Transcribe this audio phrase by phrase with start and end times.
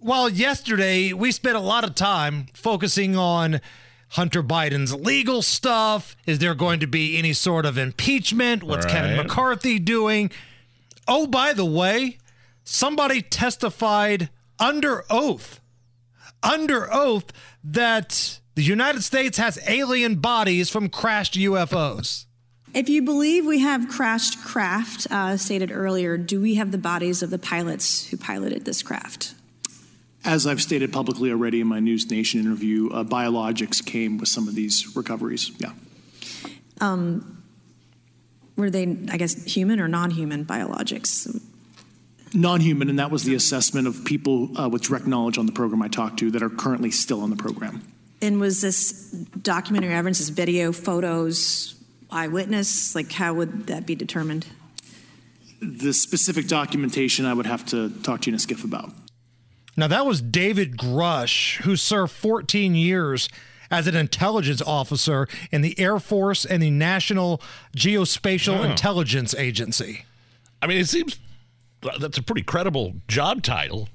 [0.00, 3.60] Well, yesterday we spent a lot of time focusing on
[4.10, 6.16] Hunter Biden's legal stuff.
[6.24, 8.62] Is there going to be any sort of impeachment?
[8.62, 8.94] What's Right.
[8.94, 10.30] Kevin McCarthy doing?
[11.08, 12.18] Oh, by the way,
[12.64, 15.60] somebody testified under oath,
[16.42, 17.32] under oath,
[17.64, 22.26] that the United States has alien bodies from crashed UFOs.
[22.74, 27.22] If you believe we have crashed craft, uh, stated earlier, do we have the bodies
[27.22, 29.34] of the pilots who piloted this craft?
[30.24, 34.48] As I've stated publicly already in my News Nation interview, uh, biologics came with some
[34.48, 35.50] of these recoveries.
[35.58, 35.72] Yeah.
[36.80, 37.42] Um,
[38.56, 41.40] were they, I guess, human or non human biologics?
[42.34, 45.52] Non human, and that was the assessment of people uh, with direct knowledge on the
[45.52, 47.82] program I talked to that are currently still on the program.
[48.20, 49.10] And was this
[49.42, 51.76] documentary evidence, this video, photos,
[52.10, 52.94] eyewitness?
[52.94, 54.46] Like, how would that be determined?
[55.62, 58.92] The specific documentation I would have to talk to you in a SCIF about.
[59.78, 63.28] Now, that was David Grusch, who served 14 years
[63.70, 67.40] as an intelligence officer in the Air Force and the National
[67.76, 68.62] Geospatial Oh.
[68.64, 70.04] Intelligence Agency.
[70.60, 71.16] I mean, it seems
[72.00, 73.88] that's a pretty credible job title.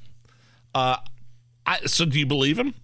[0.74, 0.96] Uh,
[1.66, 2.76] I, so do you believe him?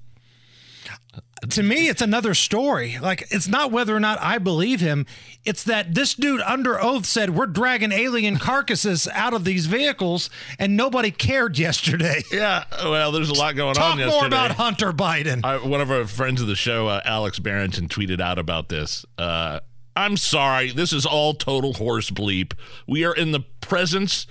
[1.52, 2.98] To me, it's another story.
[3.00, 5.06] Like, it's not whether or not I believe him,
[5.46, 10.30] it's that this dude under oath said, We're dragging alien carcasses out of these vehicles,
[10.60, 12.24] and nobody cared yesterday.
[12.32, 14.28] Yeah, well, there's a lot going Talk on more yesterday.
[14.28, 15.44] about Hunter Biden.
[15.46, 19.06] I, one of our friends of the show, uh, Alex Barrington, tweeted out about this.
[19.18, 19.60] Uh,
[19.96, 22.54] I'm sorry, this is all total horse bleep.
[22.88, 24.28] We are in the presence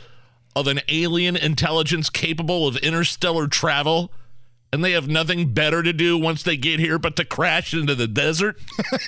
[0.54, 4.12] of an alien intelligence capable of interstellar travel,
[4.72, 7.94] and they have nothing better to do once they get here but to crash into
[7.94, 8.56] the desert.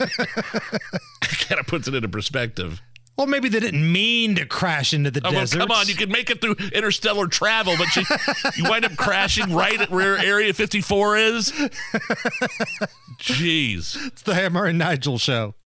[1.20, 2.80] kind of puts it into perspective.
[3.16, 5.58] Well, maybe they didn't mean to crash into the Oh, well, desert.
[5.58, 8.02] come on, you can make it through interstellar travel, but you,
[8.56, 11.50] you wind up crashing right at where Area 54 is.
[13.20, 14.06] Jeez.
[14.06, 15.54] It's the Hammer and Nigel show.